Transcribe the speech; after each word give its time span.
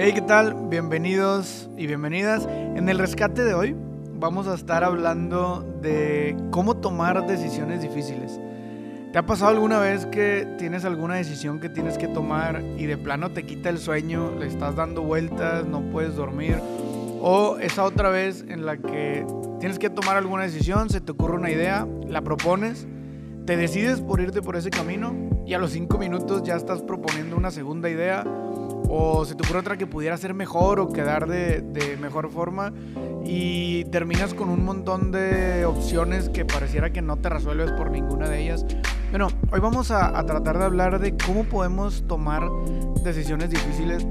Hey, 0.00 0.12
¿qué 0.14 0.20
tal? 0.20 0.54
Bienvenidos 0.70 1.68
y 1.76 1.88
bienvenidas. 1.88 2.46
En 2.46 2.88
el 2.88 3.00
rescate 3.00 3.42
de 3.42 3.52
hoy 3.54 3.74
vamos 4.14 4.46
a 4.46 4.54
estar 4.54 4.84
hablando 4.84 5.66
de 5.82 6.36
cómo 6.52 6.76
tomar 6.76 7.26
decisiones 7.26 7.82
difíciles. 7.82 8.38
¿Te 9.12 9.18
ha 9.18 9.26
pasado 9.26 9.50
alguna 9.50 9.80
vez 9.80 10.06
que 10.06 10.46
tienes 10.56 10.84
alguna 10.84 11.16
decisión 11.16 11.58
que 11.58 11.68
tienes 11.68 11.98
que 11.98 12.06
tomar 12.06 12.62
y 12.78 12.86
de 12.86 12.96
plano 12.96 13.32
te 13.32 13.44
quita 13.44 13.70
el 13.70 13.78
sueño, 13.78 14.36
le 14.38 14.46
estás 14.46 14.76
dando 14.76 15.02
vueltas, 15.02 15.66
no 15.66 15.80
puedes 15.90 16.14
dormir? 16.14 16.60
O 17.20 17.58
esa 17.58 17.82
otra 17.82 18.08
vez 18.08 18.44
en 18.48 18.66
la 18.66 18.76
que 18.76 19.26
tienes 19.58 19.80
que 19.80 19.90
tomar 19.90 20.16
alguna 20.16 20.44
decisión, 20.44 20.90
se 20.90 21.00
te 21.00 21.10
ocurre 21.10 21.34
una 21.34 21.50
idea, 21.50 21.88
la 22.06 22.22
propones, 22.22 22.86
te 23.46 23.56
decides 23.56 24.00
por 24.00 24.20
irte 24.20 24.42
por 24.42 24.54
ese 24.54 24.70
camino 24.70 25.12
y 25.44 25.54
a 25.54 25.58
los 25.58 25.72
cinco 25.72 25.98
minutos 25.98 26.44
ya 26.44 26.54
estás 26.54 26.82
proponiendo 26.82 27.36
una 27.36 27.50
segunda 27.50 27.90
idea 27.90 28.22
o 28.88 29.24
se 29.24 29.34
te 29.34 29.44
ocurre 29.44 29.60
otra 29.60 29.76
que 29.76 29.86
pudiera 29.86 30.16
ser 30.16 30.34
mejor 30.34 30.80
o 30.80 30.92
quedar 30.92 31.26
de, 31.28 31.96
mejor 32.00 32.30
forma 32.30 32.72
y 33.24 33.84
terminas 33.86 34.34
con 34.34 34.48
un 34.48 34.64
montón 34.64 35.10
de 35.12 35.64
opciones 35.64 36.28
que 36.28 36.44
pareciera 36.44 36.90
que 36.90 37.02
no 37.02 37.16
te 37.16 37.28
resuelves 37.28 37.72
por 37.72 37.90
ninguna 37.90 38.28
de 38.28 38.42
ellas. 38.42 38.64
Bueno, 39.10 39.28
hoy 39.50 39.60
vamos 39.60 39.90
a, 39.90 40.18
a 40.18 40.24
tratar 40.24 40.58
de 40.58 40.64
hablar 40.64 40.98
de 40.98 41.16
cómo 41.16 41.44
podemos 41.44 42.04
tomar 42.06 42.42
decisiones 43.02 43.50
difíciles 43.50 44.06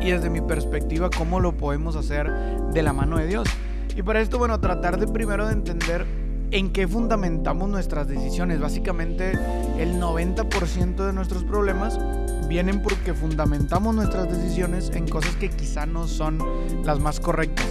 y 0.00 0.10
desde 0.10 0.30
mi 0.30 0.40
perspectiva 0.40 1.10
cómo 1.10 1.40
lo 1.40 1.56
podemos 1.56 1.96
hacer 1.96 2.30
de 2.72 2.82
la 2.82 2.92
mano 2.92 3.18
de 3.18 3.26
Dios. 3.26 3.48
Y 3.96 4.02
para 4.02 4.20
esto, 4.20 4.38
bueno, 4.38 4.60
tratar 4.60 4.98
de 4.98 5.08
primero 5.08 5.46
de 5.46 5.52
entender 5.52 6.06
en 6.50 6.72
qué 6.72 6.86
fundamentamos 6.86 7.68
nuestras 7.68 8.08
decisiones. 8.08 8.60
Básicamente 8.60 9.32
el 9.78 10.00
90% 10.00 11.06
de 11.06 11.12
nuestros 11.12 11.44
problemas 11.44 11.98
vienen 12.48 12.80
porque 12.82 13.14
fundamentamos 13.14 13.94
nuestras 13.94 14.28
decisiones 14.28 14.90
en 14.94 15.06
cosas 15.06 15.36
que 15.36 15.50
quizá 15.50 15.86
no 15.86 16.06
son 16.08 16.38
las 16.84 16.98
más 16.98 17.20
correctas. 17.20 17.66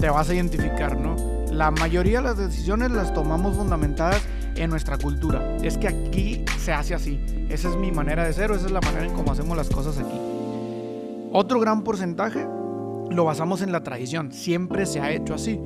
Te 0.00 0.08
vas 0.08 0.30
a 0.30 0.34
identificar, 0.34 0.98
¿no? 0.98 1.16
La 1.52 1.70
mayoría 1.70 2.18
de 2.18 2.24
las 2.24 2.38
decisiones 2.38 2.90
las 2.90 3.12
tomamos 3.12 3.56
fundamentadas 3.56 4.22
en 4.56 4.70
nuestra 4.70 4.96
cultura. 4.96 5.56
Es 5.58 5.76
que 5.76 5.88
aquí 5.88 6.44
se 6.58 6.72
hace 6.72 6.94
así. 6.94 7.20
Esa 7.50 7.68
es 7.68 7.76
mi 7.76 7.92
manera 7.92 8.24
de 8.24 8.32
ser 8.32 8.50
o 8.50 8.54
esa 8.54 8.66
es 8.66 8.72
la 8.72 8.80
manera 8.80 9.04
en 9.04 9.12
cómo 9.12 9.32
hacemos 9.32 9.56
las 9.56 9.68
cosas 9.68 9.98
aquí. 9.98 10.18
Otro 11.30 11.60
gran 11.60 11.84
porcentaje 11.84 12.46
lo 13.10 13.24
basamos 13.24 13.60
en 13.62 13.70
la 13.70 13.82
tradición. 13.82 14.32
Siempre 14.32 14.86
se 14.86 15.00
ha 15.00 15.12
hecho 15.12 15.34
así. 15.34 15.60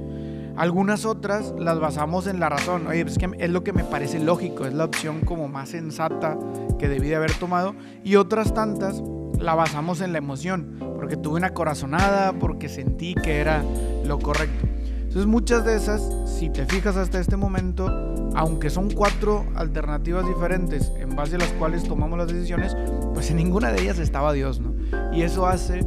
Algunas 0.57 1.05
otras 1.05 1.55
las 1.59 1.79
basamos 1.79 2.27
en 2.27 2.41
la 2.41 2.49
razón. 2.49 2.87
Oye, 2.87 3.03
es 3.03 3.19
que 3.19 3.31
es 3.39 3.51
lo 3.51 3.63
que 3.63 3.73
me 3.73 3.85
parece 3.85 4.19
lógico, 4.19 4.65
es 4.65 4.73
la 4.73 4.85
opción 4.85 5.21
como 5.21 5.49
más 5.49 5.71
sensata 5.71 6.39
que 6.79 6.89
debí 6.89 7.09
de 7.09 7.17
haber 7.17 7.35
tomado. 7.35 7.75
Y 8.03 8.17
otras 8.17 8.55
tantas 8.55 9.03
la 9.39 9.55
basamos 9.55 10.01
en 10.01 10.13
la 10.13 10.19
emoción, 10.19 10.79
porque 10.97 11.17
tuve 11.17 11.37
una 11.37 11.51
corazonada, 11.51 12.33
porque 12.33 12.69
sentí 12.69 13.15
que 13.15 13.37
era 13.39 13.63
lo 14.05 14.19
correcto. 14.19 14.67
Entonces 15.03 15.27
muchas 15.27 15.65
de 15.65 15.77
esas, 15.77 16.11
si 16.27 16.51
te 16.51 16.67
fijas 16.67 16.97
hasta 16.97 17.19
este 17.19 17.37
momento, 17.37 17.89
aunque 18.35 18.71
son 18.71 18.91
cuatro 18.91 19.47
alternativas 19.55 20.27
diferentes 20.27 20.93
en 20.99 21.17
base 21.17 21.37
a 21.37 21.39
las 21.39 21.53
cuales 21.53 21.85
tomamos 21.85 22.19
las 22.19 22.29
decisiones, 22.29 22.77
pues 23.15 23.31
en 23.31 23.37
ninguna 23.37 23.73
de 23.73 23.83
ellas 23.83 23.99
estaba 23.99 24.33
Dios, 24.33 24.61
¿no? 24.61 24.75
Y 25.15 25.23
eso 25.23 25.47
hace 25.47 25.87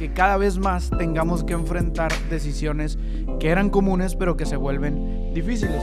que 0.00 0.14
cada 0.14 0.38
vez 0.38 0.56
más 0.56 0.88
tengamos 0.96 1.44
que 1.44 1.52
enfrentar 1.52 2.10
decisiones 2.30 2.98
que 3.38 3.50
eran 3.50 3.68
comunes 3.68 4.16
pero 4.16 4.34
que 4.34 4.46
se 4.46 4.56
vuelven 4.56 5.34
difíciles. 5.34 5.82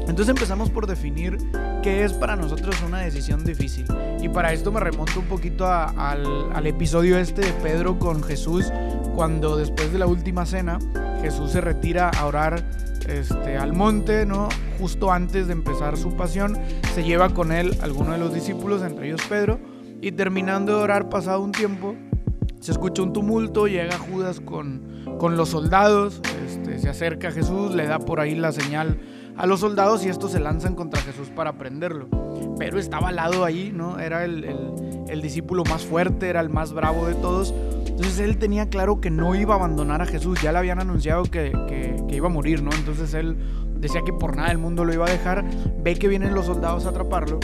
Entonces 0.00 0.28
empezamos 0.28 0.68
por 0.68 0.86
definir 0.86 1.38
qué 1.82 2.04
es 2.04 2.12
para 2.12 2.36
nosotros 2.36 2.76
una 2.86 2.98
decisión 2.98 3.46
difícil. 3.46 3.86
Y 4.20 4.28
para 4.28 4.52
esto 4.52 4.70
me 4.70 4.78
remonto 4.78 5.20
un 5.20 5.24
poquito 5.24 5.66
al, 5.66 6.52
al, 6.52 6.66
episodio 6.66 7.16
este 7.16 7.40
de 7.40 7.52
Pedro 7.54 7.98
con 7.98 8.22
Jesús, 8.22 8.70
cuando 9.14 9.56
después 9.56 9.90
de 9.90 10.00
la 10.00 10.06
última 10.06 10.44
cena 10.44 10.78
Jesús 11.22 11.52
se 11.52 11.62
retira 11.62 12.10
a 12.10 12.26
orar 12.26 12.62
este, 13.08 13.56
al 13.56 13.72
monte, 13.72 14.26
¿no? 14.26 14.50
Justo 14.78 15.10
antes 15.10 15.46
de 15.46 15.54
empezar 15.54 15.96
su 15.96 16.14
pasión, 16.14 16.58
se 16.94 17.04
lleva 17.04 17.30
con 17.30 17.52
él 17.52 17.74
alguno 17.80 18.12
de 18.12 18.18
los 18.18 18.34
discípulos, 18.34 18.82
entre 18.82 19.06
ellos 19.06 19.22
Pedro, 19.26 19.58
y 20.02 20.12
terminando 20.12 20.76
de 20.76 20.84
orar 20.84 21.08
pasado 21.08 21.40
un 21.40 21.52
tiempo, 21.52 21.96
se 22.60 22.72
escucha 22.72 23.02
un 23.02 23.12
tumulto, 23.12 23.66
llega 23.66 23.98
Judas 23.98 24.40
con, 24.40 24.82
con 25.18 25.36
los 25.36 25.50
soldados, 25.50 26.20
este, 26.46 26.78
se 26.78 26.88
acerca 26.88 27.28
a 27.28 27.30
Jesús, 27.32 27.74
le 27.74 27.86
da 27.86 27.98
por 27.98 28.20
ahí 28.20 28.34
la 28.34 28.52
señal 28.52 28.98
a 29.36 29.46
los 29.46 29.60
soldados 29.60 30.04
y 30.04 30.08
estos 30.08 30.32
se 30.32 30.40
lanzan 30.40 30.74
contra 30.74 31.00
Jesús 31.02 31.28
para 31.28 31.58
prenderlo. 31.58 32.08
Pero 32.58 32.78
estaba 32.78 33.08
al 33.08 33.16
lado 33.16 33.44
ahí, 33.44 33.70
¿no? 33.74 33.98
Era 33.98 34.24
el, 34.24 34.44
el, 35.08 35.22
discípulo 35.22 35.62
más 35.64 35.84
fuerte, 35.84 36.28
era 36.28 36.40
el 36.40 36.48
más 36.48 36.72
bravo 36.72 37.06
de 37.06 37.14
todos. 37.14 37.54
Entonces 37.86 38.18
él 38.20 38.38
tenía 38.38 38.68
claro 38.68 39.00
que 39.00 39.10
no 39.10 39.34
iba 39.34 39.54
a 39.54 39.58
abandonar 39.58 40.00
a 40.00 40.06
Jesús, 40.06 40.40
ya 40.40 40.52
le 40.52 40.58
habían 40.58 40.80
anunciado 40.80 41.24
que, 41.24 41.52
que, 41.68 42.16
iba 42.16 42.26
a 42.26 42.30
morir, 42.30 42.62
¿no? 42.62 42.70
Entonces 42.72 43.12
él 43.12 43.36
decía 43.78 44.00
que 44.06 44.12
por 44.12 44.36
nada 44.36 44.48
del 44.48 44.58
mundo 44.58 44.84
lo 44.84 44.94
iba 44.94 45.06
a 45.06 45.10
dejar, 45.10 45.44
ve 45.82 45.94
que 45.96 46.08
vienen 46.08 46.34
los 46.34 46.46
soldados 46.46 46.86
a 46.86 46.90
atraparlo 46.90 47.40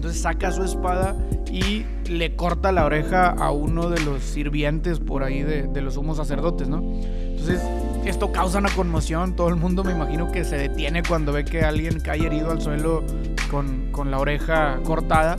entonces 0.00 0.22
saca 0.22 0.50
su 0.50 0.64
espada 0.64 1.14
y 1.50 1.84
le 2.08 2.36
corta 2.36 2.70
la 2.70 2.84
oreja 2.84 3.30
a 3.30 3.50
uno 3.50 3.90
de 3.90 4.00
los 4.00 4.22
sirvientes 4.22 5.00
por 5.00 5.24
ahí 5.24 5.42
de, 5.42 5.80
los 5.80 5.94
sumos 5.94 6.16
sacerdotes, 6.16 6.68
¿no? 6.68 6.78
Entonces 6.78 7.60
esto 8.04 8.32
causa 8.32 8.58
una 8.58 8.70
conmoción, 8.70 9.34
todo 9.34 9.48
el 9.48 9.56
mundo 9.56 9.82
me 9.82 9.92
imagino 9.92 10.30
que 10.30 10.44
se 10.44 10.56
detiene 10.56 11.02
cuando 11.02 11.32
ve 11.32 11.44
que 11.44 11.62
alguien 11.62 12.00
cae 12.00 12.24
herido 12.24 12.50
al 12.50 12.60
suelo 12.60 13.02
con, 13.50 13.90
con 13.90 14.10
la 14.10 14.18
oreja 14.18 14.78
cortada. 14.84 15.36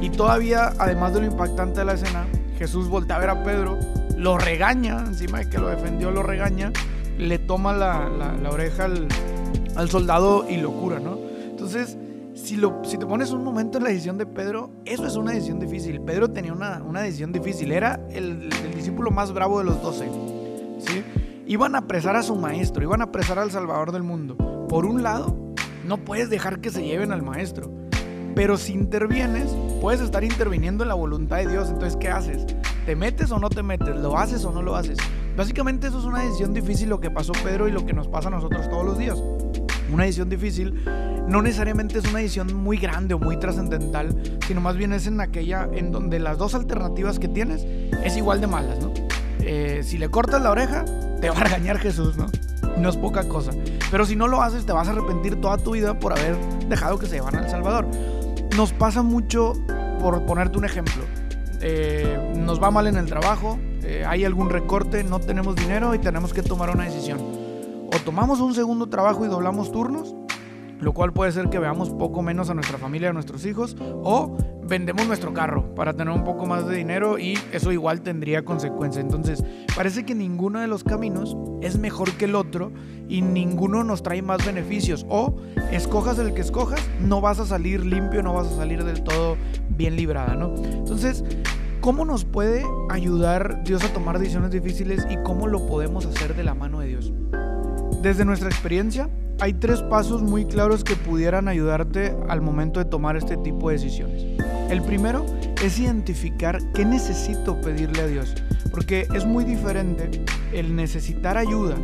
Y 0.00 0.10
todavía, 0.10 0.72
además 0.78 1.14
de 1.14 1.20
lo 1.20 1.26
impactante 1.26 1.80
de 1.80 1.86
la 1.86 1.94
escena, 1.94 2.26
Jesús 2.58 2.88
voltea 2.88 3.16
a 3.16 3.20
ver 3.20 3.30
a 3.30 3.44
Pedro, 3.44 3.78
lo 4.16 4.38
regaña, 4.38 5.04
encima 5.06 5.38
de 5.38 5.48
que 5.48 5.58
lo 5.58 5.68
defendió, 5.68 6.10
lo 6.10 6.22
regaña, 6.22 6.72
le 7.18 7.38
toma 7.38 7.72
la, 7.72 8.08
la, 8.42 8.50
oreja 8.50 8.84
al, 8.84 9.08
al, 9.74 9.90
soldado 9.90 10.46
y 10.48 10.56
lo 10.56 10.72
cura, 10.72 10.98
¿no? 11.00 11.18
Entonces, 11.48 11.96
si, 12.46 12.54
lo, 12.54 12.80
si 12.84 12.96
te 12.96 13.04
pones 13.04 13.32
un 13.32 13.42
momento 13.42 13.78
en 13.78 13.84
la 13.84 13.90
decisión 13.90 14.18
de 14.18 14.24
Pedro, 14.24 14.70
eso 14.84 15.04
es 15.04 15.16
una 15.16 15.32
decisión 15.32 15.58
difícil. 15.58 16.00
Pedro 16.00 16.30
tenía 16.30 16.52
una, 16.52 16.80
una 16.80 17.02
decisión 17.02 17.32
difícil. 17.32 17.72
Era 17.72 18.00
el, 18.10 18.48
el, 18.64 18.74
discípulo 18.74 19.10
más 19.10 19.32
bravo 19.32 19.58
de 19.58 19.64
los 19.64 19.82
doce. 19.82 20.08
¿sí? 20.78 21.02
Iban 21.46 21.74
a 21.74 21.78
apresar 21.78 22.14
a 22.14 22.22
su 22.22 22.36
maestro, 22.36 22.84
iban 22.84 23.00
a 23.00 23.04
apresar 23.04 23.40
al 23.40 23.50
Salvador 23.50 23.90
del 23.90 24.04
mundo. 24.04 24.36
Por 24.68 24.86
un 24.86 25.02
lado, 25.02 25.36
no 25.84 25.98
puedes 25.98 26.30
dejar 26.30 26.60
que 26.60 26.70
se 26.70 26.84
lleven 26.84 27.10
al 27.10 27.22
maestro. 27.22 27.68
Pero 28.36 28.58
si 28.58 28.74
intervienes, 28.74 29.52
puedes 29.80 30.00
estar 30.00 30.22
interviniendo 30.22 30.84
en 30.84 30.88
la 30.88 30.94
voluntad 30.94 31.38
de 31.38 31.48
Dios. 31.48 31.68
Entonces, 31.68 31.96
¿qué 31.96 32.10
haces? 32.10 32.46
¿Te 32.84 32.94
metes 32.94 33.32
o 33.32 33.40
no 33.40 33.48
te 33.48 33.64
metes? 33.64 33.96
¿Lo 33.96 34.16
haces 34.16 34.44
o 34.44 34.52
no 34.52 34.62
lo 34.62 34.76
haces? 34.76 34.98
Básicamente 35.36 35.88
eso 35.88 35.98
es 35.98 36.04
una 36.04 36.20
decisión 36.20 36.54
difícil 36.54 36.90
lo 36.90 37.00
que 37.00 37.10
pasó 37.10 37.32
Pedro 37.42 37.66
y 37.66 37.72
lo 37.72 37.84
que 37.84 37.92
nos 37.92 38.06
pasa 38.06 38.28
a 38.28 38.30
nosotros 38.30 38.68
todos 38.70 38.84
los 38.84 38.98
días. 38.98 39.20
Una 39.92 40.04
decisión 40.04 40.28
difícil 40.28 40.84
no 41.28 41.42
necesariamente 41.42 41.98
es 41.98 42.04
una 42.08 42.20
edición 42.20 42.54
muy 42.54 42.78
grande 42.78 43.14
o 43.14 43.18
muy 43.18 43.38
trascendental, 43.38 44.38
sino 44.46 44.60
más 44.60 44.76
bien 44.76 44.92
es 44.92 45.06
en 45.06 45.20
aquella 45.20 45.68
en 45.72 45.92
donde 45.92 46.18
las 46.18 46.38
dos 46.38 46.54
alternativas 46.54 47.18
que 47.18 47.28
tienes 47.28 47.64
es 48.04 48.16
igual 48.16 48.40
de 48.40 48.46
malas, 48.46 48.78
¿no? 48.78 48.92
Eh, 49.40 49.82
si 49.84 49.98
le 49.98 50.08
cortas 50.08 50.42
la 50.42 50.50
oreja, 50.50 50.84
te 51.20 51.30
va 51.30 51.36
a 51.36 51.44
regañar 51.44 51.78
Jesús, 51.78 52.16
¿no? 52.16 52.26
No 52.78 52.88
es 52.88 52.96
poca 52.96 53.28
cosa. 53.28 53.52
Pero 53.90 54.04
si 54.04 54.16
no 54.16 54.28
lo 54.28 54.42
haces, 54.42 54.66
te 54.66 54.72
vas 54.72 54.88
a 54.88 54.92
arrepentir 54.92 55.40
toda 55.40 55.56
tu 55.58 55.72
vida 55.72 55.98
por 55.98 56.12
haber 56.12 56.36
dejado 56.68 56.98
que 56.98 57.06
se 57.06 57.16
llevan 57.16 57.36
al 57.36 57.48
Salvador. 57.48 57.86
Nos 58.56 58.72
pasa 58.72 59.02
mucho, 59.02 59.52
por 60.00 60.24
ponerte 60.26 60.58
un 60.58 60.64
ejemplo, 60.64 61.04
eh, 61.60 62.34
nos 62.36 62.62
va 62.62 62.70
mal 62.70 62.86
en 62.86 62.96
el 62.96 63.06
trabajo, 63.06 63.58
eh, 63.82 64.04
hay 64.06 64.24
algún 64.24 64.50
recorte, 64.50 65.04
no 65.04 65.20
tenemos 65.20 65.56
dinero 65.56 65.94
y 65.94 65.98
tenemos 65.98 66.32
que 66.32 66.42
tomar 66.42 66.70
una 66.70 66.84
decisión. 66.84 67.18
O 67.20 67.98
tomamos 68.04 68.40
un 68.40 68.54
segundo 68.54 68.88
trabajo 68.88 69.24
y 69.24 69.28
doblamos 69.28 69.72
turnos, 69.72 70.14
lo 70.80 70.92
cual 70.92 71.12
puede 71.12 71.32
ser 71.32 71.48
que 71.48 71.58
veamos 71.58 71.90
poco 71.90 72.22
menos 72.22 72.50
a 72.50 72.54
nuestra 72.54 72.78
familia, 72.78 73.10
a 73.10 73.12
nuestros 73.12 73.44
hijos, 73.46 73.76
o 73.80 74.36
vendemos 74.68 75.06
nuestro 75.06 75.32
carro 75.32 75.74
para 75.74 75.94
tener 75.94 76.12
un 76.12 76.24
poco 76.24 76.46
más 76.46 76.66
de 76.66 76.76
dinero 76.76 77.18
y 77.18 77.38
eso 77.52 77.72
igual 77.72 78.02
tendría 78.02 78.44
consecuencias. 78.44 79.04
Entonces, 79.04 79.44
parece 79.74 80.04
que 80.04 80.14
ninguno 80.14 80.60
de 80.60 80.66
los 80.66 80.84
caminos 80.84 81.36
es 81.62 81.78
mejor 81.78 82.12
que 82.12 82.26
el 82.26 82.34
otro 82.34 82.72
y 83.08 83.22
ninguno 83.22 83.84
nos 83.84 84.02
trae 84.02 84.22
más 84.22 84.44
beneficios. 84.44 85.06
O 85.08 85.36
escojas 85.70 86.18
el 86.18 86.34
que 86.34 86.40
escojas, 86.40 86.80
no 87.00 87.20
vas 87.20 87.38
a 87.38 87.46
salir 87.46 87.84
limpio, 87.84 88.22
no 88.22 88.34
vas 88.34 88.48
a 88.48 88.56
salir 88.56 88.84
del 88.84 89.02
todo 89.02 89.36
bien 89.70 89.96
librada, 89.96 90.34
¿no? 90.34 90.54
Entonces, 90.56 91.24
¿cómo 91.80 92.04
nos 92.04 92.24
puede 92.24 92.64
ayudar 92.90 93.62
Dios 93.64 93.84
a 93.84 93.92
tomar 93.92 94.18
decisiones 94.18 94.50
difíciles 94.50 95.06
y 95.10 95.16
cómo 95.22 95.46
lo 95.46 95.66
podemos 95.66 96.06
hacer 96.06 96.34
de 96.34 96.42
la 96.42 96.54
mano 96.54 96.80
de 96.80 96.88
Dios? 96.88 97.12
Desde 98.02 98.24
nuestra 98.24 98.48
experiencia, 98.48 99.08
hay 99.38 99.52
tres 99.54 99.82
pasos 99.82 100.22
muy 100.22 100.46
claros 100.46 100.82
que 100.82 100.96
pudieran 100.96 101.48
ayudarte 101.48 102.16
al 102.28 102.40
momento 102.40 102.80
de 102.80 102.86
tomar 102.86 103.16
este 103.16 103.36
tipo 103.36 103.68
de 103.68 103.76
decisiones. 103.76 104.24
El 104.70 104.82
primero 104.82 105.26
es 105.62 105.78
identificar 105.78 106.58
qué 106.72 106.84
necesito 106.84 107.60
pedirle 107.60 108.02
a 108.02 108.06
Dios, 108.06 108.34
porque 108.70 109.06
es 109.14 109.26
muy 109.26 109.44
diferente 109.44 110.10
el 110.52 110.74
necesitar 110.74 111.36
ayuda 111.36 111.76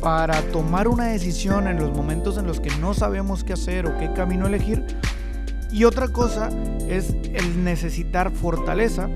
para 0.00 0.42
tomar 0.52 0.88
una 0.88 1.06
decisión 1.06 1.68
en 1.68 1.78
los 1.78 1.96
momentos 1.96 2.38
en 2.38 2.46
los 2.46 2.60
que 2.60 2.70
no 2.80 2.92
sabemos 2.92 3.44
qué 3.44 3.52
hacer 3.52 3.86
o 3.86 3.96
qué 3.98 4.12
camino 4.12 4.46
elegir, 4.46 4.84
y 5.70 5.84
otra 5.84 6.08
cosa 6.08 6.50
es 6.88 7.10
el 7.34 7.64
necesitar 7.64 8.30
fortaleza 8.30 9.08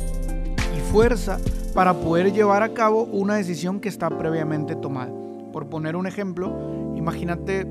y 0.76 0.80
fuerza 0.92 1.38
para 1.74 1.94
poder 1.94 2.32
llevar 2.32 2.62
a 2.62 2.72
cabo 2.74 3.04
una 3.04 3.36
decisión 3.36 3.80
que 3.80 3.88
está 3.88 4.10
previamente 4.10 4.74
tomada. 4.76 5.12
Por 5.52 5.66
poner 5.68 5.96
un 5.96 6.06
ejemplo, 6.06 6.94
imagínate 6.96 7.66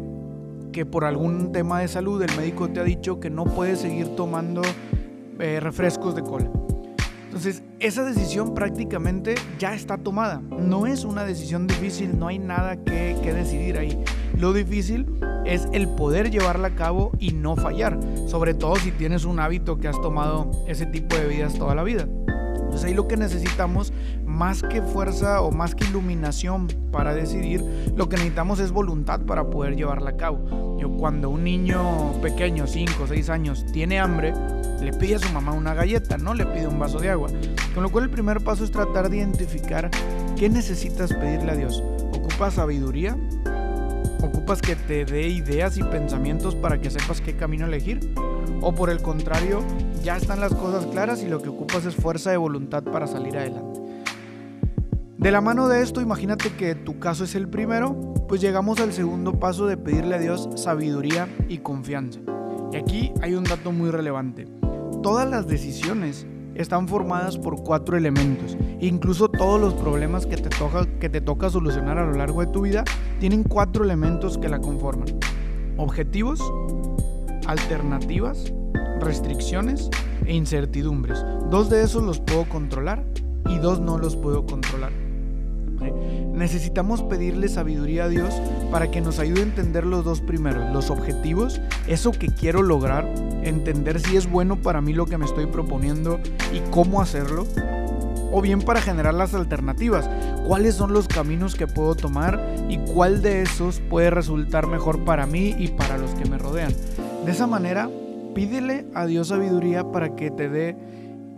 que 0.71 0.85
por 0.85 1.05
algún 1.05 1.51
tema 1.51 1.79
de 1.79 1.87
salud 1.87 2.21
el 2.21 2.35
médico 2.37 2.69
te 2.69 2.79
ha 2.79 2.83
dicho 2.83 3.19
que 3.19 3.29
no 3.29 3.45
puedes 3.45 3.79
seguir 3.79 4.15
tomando 4.15 4.61
eh, 5.39 5.59
refrescos 5.59 6.15
de 6.15 6.21
cola. 6.21 6.49
Entonces, 7.25 7.61
esa 7.79 8.03
decisión 8.03 8.55
prácticamente 8.55 9.35
ya 9.59 9.75
está 9.75 9.99
tomada. 9.99 10.41
No 10.49 10.87
es 10.87 11.05
una 11.05 11.23
decisión 11.23 11.67
difícil, 11.67 12.17
no 12.17 12.27
hay 12.27 12.39
nada 12.39 12.75
que, 12.77 13.15
que, 13.21 13.33
decidir 13.33 13.77
ahí. 13.77 14.03
Lo 14.35 14.51
difícil 14.51 15.05
es 15.45 15.67
el 15.71 15.87
poder 15.89 16.31
llevarla 16.31 16.69
a 16.69 16.75
cabo 16.75 17.11
y 17.19 17.33
no 17.33 17.55
fallar, 17.55 17.99
sobre 18.25 18.55
todo 18.55 18.77
si 18.77 18.91
tienes 18.91 19.25
un 19.25 19.39
hábito 19.39 19.77
que 19.77 19.87
has 19.87 20.01
tomado 20.01 20.49
ese 20.67 20.87
tipo 20.87 21.15
de 21.15 21.27
vidas 21.27 21.53
toda 21.53 21.75
la 21.75 21.83
vida. 21.83 22.07
Entonces 22.69 22.87
ahí 22.87 22.93
lo 22.93 23.07
que 23.07 23.17
necesitamos, 23.17 23.91
más 24.27 24.61
que 24.61 24.83
fuerza 24.83 25.41
o 25.41 25.49
más 25.49 25.73
que 25.73 25.85
iluminación 25.85 26.67
para 26.91 27.15
decidir, 27.15 27.63
lo 27.95 28.07
que 28.09 28.15
necesitamos 28.15 28.59
es 28.59 28.71
voluntad 28.71 29.21
para 29.21 29.49
poder 29.49 29.75
llevarla 29.75 30.11
a 30.11 30.17
cabo. 30.17 30.77
Yo 30.79 30.87
cuando 30.91 31.31
un 31.31 31.43
niño 31.43 32.13
pequeño, 32.21 32.67
5 32.67 32.91
o 33.03 33.07
6 33.07 33.29
años, 33.31 33.65
tiene 33.73 33.99
hambre, 33.99 34.35
le 34.83 34.93
pide 34.93 35.15
a 35.15 35.19
su 35.19 35.33
mamá 35.33 35.51
una 35.53 35.73
galleta, 35.73 36.19
no 36.19 36.35
le 36.35 36.45
pide 36.45 36.67
un 36.67 36.77
vaso 36.77 36.99
de 36.99 37.09
agua. 37.09 37.31
Con 37.73 37.81
lo 37.81 37.89
cual 37.89 38.03
el 38.03 38.11
primer 38.11 38.43
paso 38.43 38.63
es 38.63 38.69
tratar 38.69 39.09
de 39.09 39.17
identificar 39.17 39.89
qué 40.37 40.47
necesitas 40.47 41.11
pedirle 41.11 41.51
a 41.51 41.55
Dios. 41.55 41.83
¿Ocupas 42.13 42.53
sabiduría? 42.53 43.17
¿Ocupas 44.29 44.61
que 44.61 44.75
te 44.75 45.05
dé 45.05 45.27
ideas 45.27 45.77
y 45.77 45.83
pensamientos 45.83 46.55
para 46.55 46.79
que 46.79 46.89
sepas 46.89 47.19
qué 47.19 47.35
camino 47.35 47.65
elegir? 47.65 48.13
¿O 48.61 48.73
por 48.73 48.89
el 48.89 49.01
contrario, 49.01 49.63
ya 50.03 50.17
están 50.17 50.39
las 50.39 50.53
cosas 50.53 50.85
claras 50.85 51.21
y 51.23 51.27
lo 51.27 51.41
que 51.41 51.49
ocupas 51.49 51.85
es 51.85 51.95
fuerza 51.95 52.31
de 52.31 52.37
voluntad 52.37 52.83
para 52.83 53.07
salir 53.07 53.37
adelante. 53.37 53.79
De 55.17 55.31
la 55.31 55.41
mano 55.41 55.67
de 55.67 55.81
esto, 55.81 55.99
imagínate 55.99 56.51
que 56.53 56.75
tu 56.75 56.99
caso 56.99 57.25
es 57.25 57.35
el 57.35 57.49
primero, 57.49 57.95
pues 58.27 58.39
llegamos 58.39 58.79
al 58.79 58.93
segundo 58.93 59.39
paso 59.39 59.65
de 59.65 59.75
pedirle 59.75 60.15
a 60.15 60.19
Dios 60.19 60.47
sabiduría 60.55 61.27
y 61.49 61.57
confianza. 61.57 62.19
Y 62.71 62.77
aquí 62.77 63.11
hay 63.21 63.33
un 63.33 63.43
dato 63.43 63.71
muy 63.71 63.89
relevante. 63.89 64.47
Todas 65.03 65.29
las 65.29 65.47
decisiones 65.47 66.25
están 66.59 66.89
formadas 66.89 67.37
por 67.37 67.63
cuatro 67.63 67.97
elementos. 67.97 68.57
Incluso 68.81 69.29
todos 69.29 69.59
los 69.59 69.73
problemas 69.73 70.25
que 70.25 70.35
te, 70.35 70.49
toca, 70.49 70.85
que 70.99 71.09
te 71.09 71.21
toca 71.21 71.49
solucionar 71.49 71.97
a 71.97 72.05
lo 72.05 72.13
largo 72.13 72.41
de 72.41 72.47
tu 72.47 72.61
vida 72.61 72.83
tienen 73.19 73.43
cuatro 73.43 73.85
elementos 73.85 74.37
que 74.37 74.49
la 74.49 74.59
conforman. 74.59 75.07
Objetivos, 75.77 76.41
alternativas, 77.47 78.53
restricciones 78.99 79.89
e 80.25 80.35
incertidumbres. 80.35 81.23
Dos 81.49 81.69
de 81.69 81.81
esos 81.81 82.03
los 82.03 82.19
puedo 82.19 82.43
controlar 82.49 83.05
y 83.47 83.57
dos 83.59 83.79
no 83.79 83.97
los 83.97 84.17
puedo 84.17 84.45
controlar. 84.45 84.91
Necesitamos 86.33 87.03
pedirle 87.03 87.47
sabiduría 87.47 88.05
a 88.05 88.09
Dios 88.09 88.33
para 88.71 88.91
que 88.91 89.01
nos 89.01 89.19
ayude 89.19 89.41
a 89.41 89.43
entender 89.43 89.85
los 89.85 90.05
dos 90.05 90.21
primeros, 90.21 90.71
los 90.71 90.89
objetivos, 90.89 91.61
eso 91.87 92.11
que 92.11 92.27
quiero 92.27 92.61
lograr, 92.61 93.05
entender 93.43 93.99
si 93.99 94.15
es 94.15 94.29
bueno 94.29 94.57
para 94.57 94.81
mí 94.81 94.93
lo 94.93 95.05
que 95.05 95.17
me 95.17 95.25
estoy 95.25 95.47
proponiendo 95.47 96.19
y 96.53 96.59
cómo 96.71 97.01
hacerlo, 97.01 97.47
o 98.31 98.41
bien 98.41 98.61
para 98.61 98.81
generar 98.81 99.13
las 99.13 99.33
alternativas, 99.33 100.09
cuáles 100.47 100.75
son 100.75 100.93
los 100.93 101.07
caminos 101.07 101.55
que 101.55 101.67
puedo 101.67 101.95
tomar 101.95 102.39
y 102.69 102.77
cuál 102.77 103.21
de 103.21 103.41
esos 103.41 103.79
puede 103.89 104.11
resultar 104.11 104.67
mejor 104.67 105.03
para 105.03 105.25
mí 105.25 105.55
y 105.57 105.69
para 105.69 105.97
los 105.97 106.11
que 106.11 106.29
me 106.29 106.37
rodean. 106.37 106.73
De 107.25 107.31
esa 107.31 107.47
manera 107.47 107.89
Pídele 108.33 108.85
a 108.93 109.05
Dios 109.05 109.29
sabiduría 109.29 109.91
para 109.91 110.15
que 110.15 110.29
te 110.31 110.49
dé 110.49 110.75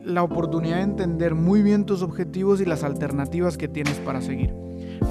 la 0.04 0.24
oportunidad 0.24 0.78
de 0.78 0.84
entender 0.84 1.36
muy 1.36 1.62
bien 1.62 1.86
tus 1.86 2.02
objetivos 2.02 2.62
y 2.62 2.66
las 2.66 2.84
alternativas 2.84 3.58
que 3.58 3.68
tienes 3.68 4.00
para 4.00 4.22
seguir. 4.22 4.54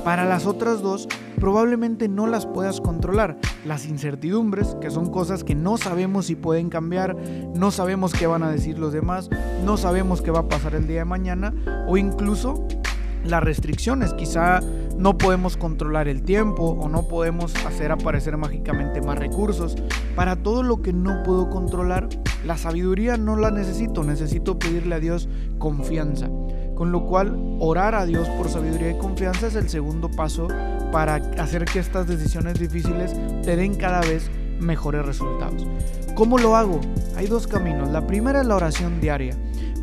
Para 0.05 0.25
las 0.25 0.47
otras 0.47 0.83
dos, 0.83 1.09
probablemente 1.39 2.09
no 2.09 2.27
las 2.27 2.47
puedas 2.47 2.81
controlar. 2.81 3.37
Las 3.65 3.87
incertidumbres, 3.87 4.77
que 4.81 4.91
son 4.91 5.11
cosas 5.11 5.45
que 5.45 5.55
no 5.55 5.77
sabemos 5.77 6.27
si 6.27 6.37
pueden 6.37 6.71
cambiar, 6.71 7.17
no 7.55 7.71
sabemos 7.71 8.13
qué 8.13 8.27
van 8.27 8.43
a 8.43 8.51
decir 8.51 8.79
los 8.79 8.93
demás, 8.93 9.29
no 9.65 9.77
sabemos 9.77 10.23
qué 10.23 10.31
va 10.31 10.41
a 10.41 10.49
pasar 10.49 10.75
el 10.75 10.87
día 10.87 11.01
de 11.01 11.05
mañana, 11.05 11.53
o 11.87 11.97
incluso 11.97 12.67
las 13.25 13.43
restricciones. 13.43 14.15
Quizá 14.15 14.61
no 15.01 15.17
podemos 15.17 15.57
controlar 15.57 16.09
el 16.09 16.23
tiempo 16.23 16.63
o 16.63 16.89
no 16.91 17.09
podemos 17.09 17.55
hacer 17.65 17.91
aparecer 17.91 18.37
mágicamente 18.37 19.01
más 19.01 19.19
recursos. 19.19 19.75
Para 20.15 20.37
todo 20.37 20.63
lo 20.63 20.83
que 20.83 20.93
no 20.93 21.23
puedo 21.23 21.49
controlar, 21.49 22.11
la 22.45 22.59
sabiduría 22.59 23.17
no 23.17 23.37
la 23.37 23.51
necesito, 23.51 24.05
necesito 24.05 24.59
pedirle 24.59 24.97
a 24.97 25.01
Dios 25.01 25.27
confianza. 25.59 26.29
Con 26.75 26.93
lo 26.93 27.07
cual, 27.07 27.35
orar 27.61 27.95
a 27.95 28.05
Dios 28.05 28.29
por 28.29 28.51
sabiduría 28.51 28.91
y 28.91 28.99
confianza 28.99 29.47
es 29.47 29.55
el 29.55 29.71
segundo 29.71 30.11
paso 30.11 30.49
para 30.93 31.15
hacer 31.15 31.65
que 31.65 31.79
estas 31.79 32.07
decisiones 32.07 32.61
difíciles 32.61 33.17
te 33.43 33.57
den 33.57 33.77
cada 33.77 34.03
vez 34.03 34.31
mejores 34.61 35.07
resultados. 35.07 35.67
¿Cómo 36.15 36.37
lo 36.37 36.57
hago? 36.57 36.79
Hay 37.17 37.27
dos 37.27 37.47
caminos. 37.47 37.89
La 37.89 38.07
primera 38.07 38.43
es 38.43 38.47
la 38.47 38.57
oración 38.57 39.01
diaria. 39.01 39.35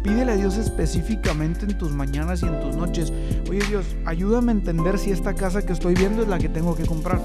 Pídele 0.04 0.32
a 0.32 0.36
Dios 0.36 0.58
específicamente 0.58 1.66
en 1.66 1.78
tus 1.78 1.92
mañanas 1.92 2.42
y 2.42 2.46
en 2.46 2.60
tus 2.60 2.76
noches. 2.76 3.12
Oye 3.50 3.62
Dios, 3.68 3.86
ayúdame 4.06 4.52
a 4.52 4.56
entender 4.56 4.98
si 4.98 5.12
esta 5.12 5.34
casa 5.34 5.66
que 5.66 5.74
estoy 5.74 5.96
viendo 5.96 6.22
es 6.22 6.28
la 6.28 6.38
que 6.38 6.50
tengo 6.50 6.76
que 6.76 6.86
comprar. 6.86 7.20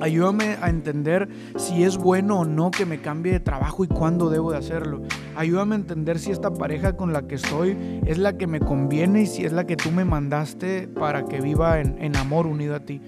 Ayúdame 0.00 0.58
a 0.60 0.68
entender 0.68 1.28
si 1.56 1.82
es 1.82 1.96
bueno 1.96 2.40
o 2.40 2.44
no 2.44 2.70
que 2.70 2.84
me 2.84 3.00
cambie 3.00 3.32
de 3.32 3.40
trabajo 3.40 3.84
y 3.84 3.88
cuándo 3.88 4.28
debo 4.28 4.52
de 4.52 4.58
hacerlo. 4.58 5.00
Ayúdame 5.34 5.76
a 5.76 5.78
entender 5.78 6.18
si 6.18 6.30
esta 6.30 6.52
pareja 6.52 6.94
con 6.94 7.12
la 7.12 7.26
que 7.26 7.36
estoy 7.36 7.76
es 8.04 8.18
la 8.18 8.36
que 8.36 8.46
me 8.46 8.60
conviene 8.60 9.22
y 9.22 9.26
si 9.26 9.44
es 9.44 9.52
la 9.52 9.66
que 9.66 9.76
tú 9.76 9.90
me 9.90 10.04
mandaste 10.04 10.88
para 10.88 11.24
que 11.24 11.40
viva 11.40 11.80
en, 11.80 11.96
en 12.02 12.16
amor 12.16 12.46
unido 12.46 12.74
a 12.74 12.80
ti. 12.80 13.00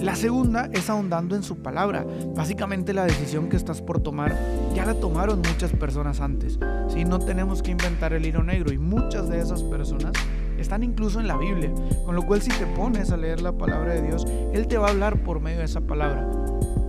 La 0.00 0.14
segunda 0.14 0.70
es 0.72 0.88
ahondando 0.90 1.34
en 1.34 1.42
su 1.42 1.56
palabra. 1.58 2.06
Básicamente 2.36 2.94
la 2.94 3.04
decisión 3.04 3.48
que 3.48 3.56
estás 3.56 3.82
por 3.82 4.00
tomar 4.00 4.36
ya 4.74 4.86
la 4.86 4.94
tomaron 4.94 5.38
muchas 5.38 5.72
personas 5.72 6.20
antes. 6.20 6.58
¿sí? 6.88 7.04
No 7.04 7.18
tenemos 7.18 7.62
que 7.62 7.72
inventar 7.72 8.12
el 8.12 8.24
hilo 8.24 8.44
negro 8.44 8.72
y 8.72 8.78
muchas 8.78 9.28
de 9.28 9.40
esas 9.40 9.64
personas 9.64 10.12
están 10.56 10.84
incluso 10.84 11.18
en 11.18 11.26
la 11.26 11.36
Biblia. 11.36 11.72
Con 12.04 12.14
lo 12.14 12.22
cual 12.22 12.40
si 12.42 12.50
te 12.50 12.66
pones 12.66 13.10
a 13.10 13.16
leer 13.16 13.40
la 13.40 13.52
palabra 13.52 13.94
de 13.94 14.02
Dios, 14.02 14.24
Él 14.52 14.68
te 14.68 14.78
va 14.78 14.86
a 14.86 14.90
hablar 14.90 15.22
por 15.24 15.40
medio 15.40 15.58
de 15.58 15.64
esa 15.64 15.80
palabra. 15.80 16.30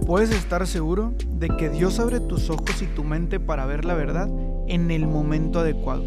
Puedes 0.05 0.29
estar 0.31 0.65
seguro 0.67 1.13
de 1.29 1.50
que 1.50 1.69
Dios 1.69 2.00
abre 2.00 2.19
tus 2.19 2.50
ojos 2.51 2.81
y 2.81 2.85
tu 2.85 3.03
mente 3.03 3.39
para 3.39 3.65
ver 3.65 3.85
la 3.85 3.95
verdad 3.95 4.29
en 4.67 4.91
el 4.91 5.07
momento 5.07 5.59
adecuado. 5.59 6.03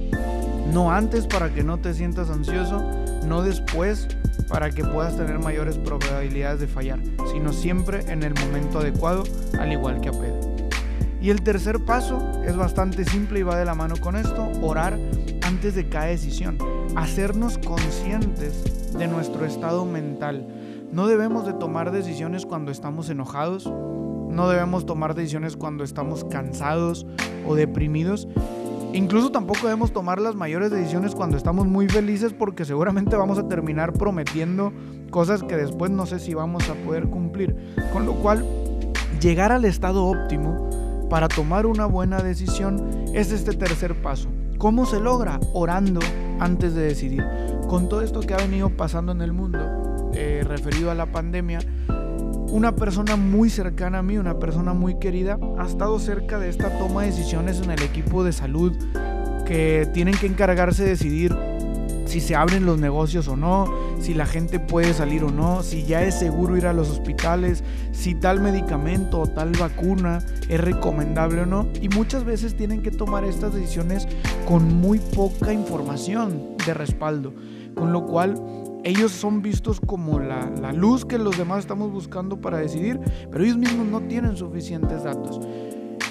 No 0.72 0.92
antes 0.92 1.26
para 1.26 1.52
que 1.52 1.64
no 1.64 1.78
te 1.78 1.94
sientas 1.94 2.30
ansioso, 2.30 2.80
no 3.24 3.42
después 3.42 4.08
para 4.48 4.70
que 4.70 4.84
puedas 4.84 5.16
tener 5.16 5.38
mayores 5.38 5.78
probabilidades 5.78 6.60
de 6.60 6.66
fallar, 6.66 7.00
sino 7.32 7.52
siempre 7.52 8.00
en 8.12 8.22
el 8.22 8.34
momento 8.34 8.80
adecuado, 8.80 9.24
al 9.58 9.72
igual 9.72 10.00
que 10.00 10.08
a 10.08 10.12
Pedro. 10.12 10.52
Y 11.20 11.30
el 11.30 11.42
tercer 11.42 11.84
paso 11.84 12.42
es 12.44 12.56
bastante 12.56 13.04
simple 13.04 13.40
y 13.40 13.42
va 13.44 13.56
de 13.56 13.64
la 13.64 13.74
mano 13.74 13.94
con 13.96 14.16
esto, 14.16 14.50
orar 14.60 14.98
antes 15.42 15.74
de 15.74 15.88
cada 15.88 16.06
decisión, 16.06 16.58
hacernos 16.96 17.58
conscientes 17.58 18.92
de 18.92 19.06
nuestro 19.06 19.46
estado 19.46 19.84
mental. 19.84 20.46
No 20.90 21.06
debemos 21.06 21.46
de 21.46 21.52
tomar 21.52 21.92
decisiones 21.92 22.44
cuando 22.44 22.72
estamos 22.72 23.08
enojados, 23.08 23.66
no 23.66 24.48
debemos 24.48 24.84
tomar 24.84 25.14
decisiones 25.14 25.56
cuando 25.56 25.84
estamos 25.84 26.24
cansados 26.24 27.06
o 27.46 27.54
deprimidos, 27.54 28.26
Incluso 28.94 29.32
tampoco 29.32 29.60
debemos 29.62 29.92
tomar 29.92 30.20
las 30.20 30.34
mayores 30.34 30.70
decisiones 30.70 31.14
cuando 31.14 31.38
estamos 31.38 31.66
muy 31.66 31.88
felices 31.88 32.34
porque 32.34 32.66
seguramente 32.66 33.16
vamos 33.16 33.38
a 33.38 33.48
terminar 33.48 33.94
prometiendo 33.94 34.70
cosas 35.10 35.42
que 35.42 35.56
después 35.56 35.90
no 35.90 36.04
sé 36.04 36.18
si 36.18 36.34
vamos 36.34 36.68
a 36.68 36.74
poder 36.74 37.08
cumplir. 37.08 37.56
Con 37.92 38.04
lo 38.04 38.12
cual, 38.14 38.44
llegar 39.18 39.50
al 39.50 39.64
estado 39.64 40.04
óptimo 40.04 40.68
para 41.08 41.28
tomar 41.28 41.64
una 41.64 41.86
buena 41.86 42.22
decisión 42.22 43.06
es 43.14 43.32
este 43.32 43.54
tercer 43.54 43.94
paso. 44.02 44.28
¿Cómo 44.58 44.84
se 44.84 45.00
logra? 45.00 45.40
Orando 45.54 46.00
antes 46.38 46.74
de 46.74 46.82
decidir. 46.82 47.24
Con 47.68 47.88
todo 47.88 48.02
esto 48.02 48.20
que 48.20 48.34
ha 48.34 48.38
venido 48.38 48.68
pasando 48.68 49.12
en 49.12 49.22
el 49.22 49.32
mundo, 49.32 50.10
eh, 50.14 50.44
referido 50.46 50.90
a 50.90 50.94
la 50.94 51.06
pandemia, 51.06 51.60
una 52.52 52.76
persona 52.76 53.16
muy 53.16 53.48
cercana 53.48 53.98
a 53.98 54.02
mí, 54.02 54.18
una 54.18 54.38
persona 54.38 54.74
muy 54.74 54.96
querida, 54.96 55.38
ha 55.58 55.66
estado 55.66 55.98
cerca 55.98 56.38
de 56.38 56.50
esta 56.50 56.78
toma 56.78 57.00
de 57.00 57.06
decisiones 57.08 57.62
en 57.62 57.70
el 57.70 57.82
equipo 57.82 58.22
de 58.24 58.32
salud 58.32 58.76
que 59.46 59.88
tienen 59.94 60.14
que 60.14 60.26
encargarse 60.26 60.84
de 60.84 60.90
decidir 60.90 61.34
si 62.04 62.20
se 62.20 62.36
abren 62.36 62.66
los 62.66 62.78
negocios 62.78 63.26
o 63.28 63.36
no, 63.36 63.72
si 64.00 64.12
la 64.12 64.26
gente 64.26 64.60
puede 64.60 64.92
salir 64.92 65.24
o 65.24 65.30
no, 65.30 65.62
si 65.62 65.84
ya 65.84 66.02
es 66.02 66.18
seguro 66.18 66.58
ir 66.58 66.66
a 66.66 66.74
los 66.74 66.90
hospitales, 66.90 67.64
si 67.90 68.14
tal 68.14 68.40
medicamento 68.40 69.20
o 69.20 69.26
tal 69.26 69.52
vacuna 69.52 70.18
es 70.50 70.60
recomendable 70.60 71.40
o 71.40 71.46
no. 71.46 71.68
Y 71.80 71.88
muchas 71.88 72.24
veces 72.24 72.54
tienen 72.54 72.82
que 72.82 72.90
tomar 72.90 73.24
estas 73.24 73.54
decisiones 73.54 74.06
con 74.46 74.74
muy 74.74 74.98
poca 74.98 75.54
información 75.54 76.58
de 76.66 76.74
respaldo, 76.74 77.32
con 77.74 77.94
lo 77.94 78.04
cual 78.04 78.34
ellos 78.84 79.12
son 79.12 79.42
vistos 79.42 79.80
como 79.80 80.18
la, 80.18 80.72
luz 80.72 81.04
que 81.04 81.18
los 81.18 81.36
demás 81.38 81.60
estamos 81.60 81.92
buscando 81.92 82.40
para 82.40 82.58
decidir, 82.58 83.00
pero 83.30 83.44
ellos 83.44 83.56
mismos 83.56 83.86
no 83.86 84.00
tienen 84.02 84.36
suficientes 84.36 85.04
datos. 85.04 85.40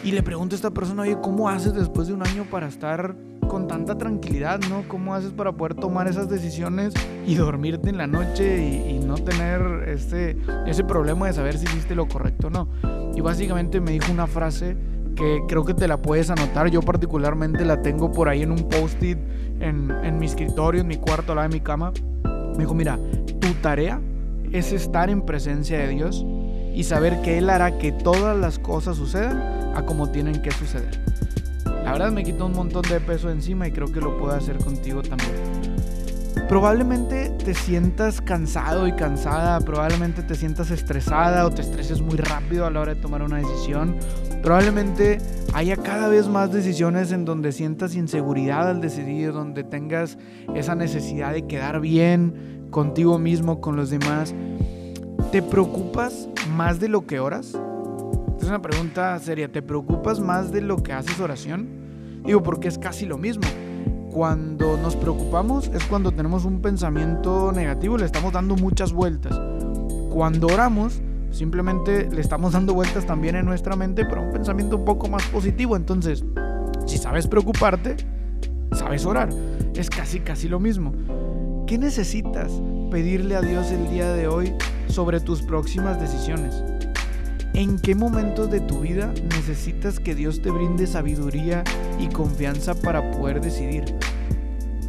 Y 0.04 0.12
le 0.12 0.24
pregunto 0.24 0.56
a 0.56 0.58
esta 0.58 0.72
persona, 0.72 1.04
oye, 1.04 1.18
¿cómo 1.22 1.50
haces 1.50 1.74
después 1.74 2.08
de 2.08 2.14
un 2.14 2.26
año 2.26 2.46
para 2.50 2.68
estar 2.68 3.16
con 3.48 3.68
tanta 3.68 3.98
tranquilidad, 3.98 4.60
¿no? 4.70 4.84
¿Cómo 4.88 5.14
haces 5.14 5.32
para 5.32 5.52
poder 5.52 5.76
tomar 5.76 6.08
esas 6.08 6.30
decisiones 6.30 6.94
y 7.28 7.36
dormirte 7.36 7.90
en 7.90 7.98
la 7.98 8.08
noche 8.08 8.88
y, 8.90 9.00
no 9.02 9.16
tener 9.16 9.90
este, 9.90 10.38
ese 10.66 10.86
problema 10.86 11.28
de 11.28 11.34
saber 11.34 11.58
si 11.58 11.66
hiciste 11.66 11.94
lo 11.94 12.08
correcto 12.08 12.48
o 12.48 12.50
no? 12.50 12.70
Y 13.14 13.20
básicamente 13.20 13.82
me 13.82 13.92
dijo 13.92 14.12
una 14.12 14.26
frase 14.26 14.78
que 15.16 15.42
creo 15.50 15.66
que 15.66 15.74
te 15.74 15.88
la 15.88 16.02
puedes 16.02 16.30
anotar. 16.30 16.70
Yo 16.70 16.82
particularmente 16.82 17.66
la 17.66 17.82
tengo 17.82 18.12
por 18.12 18.30
ahí 18.30 18.42
en 18.42 18.52
un 18.52 18.70
post-it 18.70 19.20
en, 19.60 19.92
en 19.92 20.18
mi 20.18 20.28
escritorio, 20.28 20.82
en 20.82 20.88
mi 20.88 20.96
cuarto, 20.96 21.34
al 21.34 21.36
lado 21.36 21.50
de 21.50 21.56
mi 21.56 21.62
cama. 21.62 21.92
Me 22.54 22.60
dijo, 22.60 22.74
mira, 22.74 23.00
tu 23.40 23.54
tarea 23.62 24.00
es 24.52 24.72
estar 24.72 25.10
en 25.10 25.22
presencia 25.22 25.80
de 25.80 25.88
Dios 25.90 26.26
y 26.74 26.84
saber 26.84 27.22
que 27.22 27.38
Él 27.38 27.50
hará 27.50 27.78
que 27.78 27.92
todas 27.92 28.38
las 28.38 28.60
cosas 28.60 28.98
sucedan 28.98 29.38
a 29.76 29.86
como 29.86 30.10
tienen 30.10 30.42
que 30.42 30.52
suceder. 30.52 31.00
La 31.84 31.94
verdad 31.94 32.12
me 32.12 32.24
quitó 32.24 32.46
un 32.46 32.54
montón 32.54 32.84
de 32.84 33.00
peso 33.00 33.30
encima 33.30 33.68
y 33.68 33.72
creo 33.72 33.92
que 33.92 34.00
lo 34.00 34.18
puedo 34.18 34.34
hacer 34.34 34.58
contigo 34.58 35.02
también. 35.02 35.32
Probablemente 36.48 37.30
te 37.44 37.54
sientas 37.54 38.20
cansado 38.20 38.88
y 38.88 38.92
cansada, 38.94 39.60
probablemente 39.62 40.22
te 40.22 40.36
sientas 40.36 40.70
estresada 40.70 41.46
o 41.46 41.52
te 41.52 41.62
estreses 41.62 42.02
muy 42.02 42.18
rápido 42.18 42.66
a 42.66 42.70
la 42.70 42.82
hora 42.82 42.94
de 42.94 43.02
tomar 43.02 43.22
una 43.24 43.38
decisión. 43.38 43.96
Probablemente 44.44 45.20
haya 45.54 45.78
cada 45.78 46.08
vez 46.08 46.28
más 46.28 46.52
decisiones 46.52 47.12
en 47.12 47.26
donde 47.26 47.52
sientas 47.52 47.96
inseguridad 47.96 48.70
al 48.70 48.82
decidir, 48.82 49.34
donde 49.34 49.64
tengas 49.64 50.18
esa 50.56 50.76
necesidad 50.76 51.34
de 51.34 51.46
quedar 51.48 51.82
bien 51.82 52.68
contigo 52.70 53.20
mismo, 53.20 53.62
con 53.62 53.76
los 53.76 53.90
demás. 53.90 54.34
¿Te 55.32 55.42
preocupas 55.42 56.30
más 56.56 56.80
de 56.80 56.90
lo 56.90 57.06
que 57.06 57.20
oras? 57.20 57.56
es 58.42 58.48
una 58.48 58.62
pregunta 58.62 59.18
seria. 59.20 59.52
¿Te 59.52 59.62
preocupas 59.62 60.20
más 60.20 60.52
de 60.52 60.62
lo 60.62 60.78
que 60.78 60.94
haces 60.94 61.20
oración? 61.20 61.68
Digo, 62.26 62.42
porque 62.42 62.68
es 62.68 62.78
casi 62.78 63.06
lo 63.06 63.18
mismo. 63.18 63.44
Cuando 64.12 64.78
nos 64.78 64.96
preocupamos 64.96 65.68
es 65.68 65.84
cuando 65.86 66.12
tenemos 66.12 66.44
un 66.44 66.62
pensamiento 66.62 67.52
negativo, 67.52 67.98
le 67.98 68.06
estamos 68.06 68.34
dando 68.34 68.56
muchas 68.56 68.94
vueltas. 68.94 69.40
Cuando 70.10 70.48
oramos, 70.48 71.02
simplemente 71.30 72.10
le 72.10 72.20
estamos 72.20 72.54
dando 72.54 72.74
vueltas 72.74 73.06
también 73.06 73.36
en 73.36 73.46
nuestra 73.46 73.76
mente, 73.76 74.06
pero 74.06 74.31
pensamiento 74.42 74.78
un 74.78 74.86
poco 74.86 75.08
más 75.08 75.24
positivo. 75.28 75.76
Entonces, 75.76 76.24
si 76.88 76.98
sabes 76.98 77.28
preocuparte, 77.28 77.96
sabes 78.74 79.06
orar. 79.06 79.30
Es 79.76 79.88
casi, 79.88 80.20
casi 80.20 80.50
lo 80.50 80.60
mismo. 80.60 80.94
¿Qué 81.68 81.78
necesitas 81.78 82.52
pedirle 82.90 83.36
a 83.36 83.42
Dios 83.42 83.70
el 83.70 83.88
día 83.92 84.12
de 84.12 84.28
hoy 84.28 84.52
sobre 84.88 85.20
tus 85.20 85.44
próximas 85.44 86.02
decisiones? 86.02 86.64
¿En 87.54 87.78
qué 87.78 87.94
momentos 87.94 88.50
de 88.50 88.62
tu 88.62 88.80
vida 88.80 89.14
necesitas 89.30 90.00
que 90.00 90.16
Dios 90.16 90.42
te 90.42 90.50
brinde 90.50 90.88
sabiduría 90.88 91.64
y 92.00 92.08
confianza 92.08 92.74
para 92.74 93.12
poder 93.12 93.42
decidir? 93.42 93.96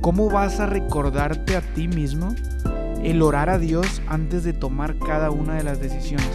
¿Cómo 0.00 0.30
vas 0.30 0.60
a 0.60 0.66
recordarte 0.66 1.56
a 1.56 1.60
ti 1.60 1.88
mismo 1.88 2.34
el 3.04 3.20
orar 3.20 3.50
a 3.50 3.58
Dios 3.58 4.00
antes 4.06 4.44
de 4.44 4.54
tomar 4.54 4.96
cada 4.96 5.30
una 5.30 5.56
de 5.56 5.62
las 5.62 5.78
decisiones? 5.78 6.30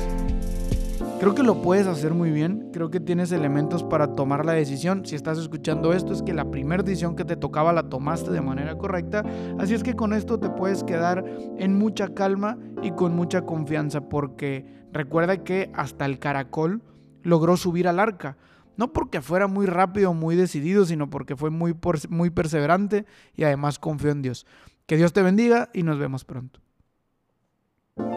Creo 1.19 1.33
que 1.33 1.41
lo 1.41 1.63
puedes 1.63 1.87
hacer 1.87 2.13
muy 2.13 2.29
bien, 2.29 2.56
creo 2.77 2.91
que 2.91 2.99
tienes 2.99 3.31
elementos 3.31 3.83
para 3.83 4.13
tomar 4.13 4.45
la 4.45 4.53
decisión. 4.53 5.03
Si 5.03 5.15
estás 5.15 5.39
escuchando 5.39 5.93
esto 5.93 6.13
es 6.13 6.21
que 6.21 6.31
la 6.31 6.51
primera 6.51 6.83
decisión 6.83 7.15
que 7.15 7.25
te 7.25 7.35
tocaba 7.35 7.73
la 7.73 7.89
tomaste 7.89 8.29
de 8.29 8.39
manera 8.39 8.77
correcta, 8.77 9.23
así 9.57 9.73
es 9.73 9.81
que 9.81 9.95
con 9.95 10.13
esto 10.13 10.39
te 10.39 10.51
puedes 10.51 10.83
quedar 10.83 11.25
en 11.57 11.75
mucha 11.75 12.13
calma 12.13 12.59
y 12.83 12.91
con 12.91 13.15
mucha 13.15 13.41
confianza 13.41 14.01
porque 14.09 14.85
recuerda 14.93 15.43
que 15.43 15.71
hasta 15.73 16.05
el 16.05 16.19
caracol 16.19 16.83
logró 17.23 17.57
subir 17.57 17.87
al 17.87 17.99
arca. 17.99 18.37
No 18.75 18.93
porque 18.93 19.21
fuera 19.21 19.47
muy 19.47 19.65
rápido 19.65 20.13
muy 20.13 20.35
decidido, 20.35 20.85
sino 20.85 21.09
porque 21.09 21.35
fue 21.35 21.49
muy, 21.49 21.75
muy 22.09 22.29
perseverante 22.29 23.07
y 23.33 23.43
además 23.43 23.79
confió 23.79 24.11
en 24.11 24.21
Dios. 24.21 24.45
Que 24.85 24.97
Dios 24.97 25.13
te 25.13 25.23
bendiga 25.23 25.71
y 25.73 25.81
nos 25.81 25.97
vemos 25.97 26.25
pronto. 26.25 26.59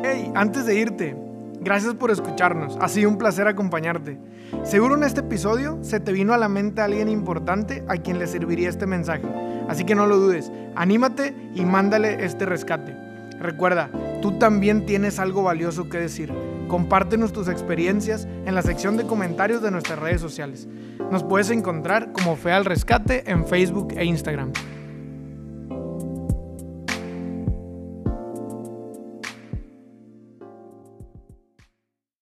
Hey, 0.05 0.31
antes 0.35 0.67
de 0.67 0.79
irte, 0.79 1.17
Gracias 1.63 1.95
por 1.95 2.11
escucharnos, 2.11 2.79
ha 2.81 2.89
sido 2.89 3.11
un 3.11 3.19
placer 3.19 3.47
acompañarte. 3.47 4.19
Seguro 4.63 4.97
en 4.97 5.05
este 5.05 5.21
episodio 5.21 5.79
se 5.83 6.01
te 6.01 6.11
vino 6.11 6.33
a 6.33 6.39
la 6.39 6.49
mente 6.49 6.81
alguien 6.81 7.11
importante 7.11 7.85
a 7.87 7.99
quien 7.99 8.19
le 8.19 8.27
serviría 8.27 8.71
este 8.71 8.87
mensaje, 8.87 9.25
así 9.69 9.85
que 9.85 9.95
no 9.95 10.07
lo 10.07 10.17
dudes, 10.17 10.51
anímate 10.75 11.35
y 11.55 11.67
mándale 11.67 12.25
este 12.25 12.47
rescate. 12.47 12.97
Recuerda, 13.39 13.91
tú 14.23 14.39
también 14.39 14.87
tienes 14.87 15.19
algo 15.19 15.43
valioso 15.43 15.91
que 15.91 15.99
decir. 15.99 16.33
Compártenos 16.69 17.33
tus 17.33 17.49
experiencias 17.49 18.27
en 18.47 18.55
la 18.55 18.63
sección 18.63 18.97
de 18.97 19.07
comentarios 19.07 19.61
de 19.61 19.71
nuestras 19.71 19.99
redes 19.99 20.21
sociales. 20.23 20.67
Nos 21.11 21.25
puedes 21.25 21.51
encontrar 21.51 22.13
como 22.13 22.37
Fe 22.37 22.53
al 22.53 22.65
Rescate 22.65 23.31
en 23.31 23.47
Facebook 23.47 23.95
e 23.97 24.05
Instagram. 24.05 24.53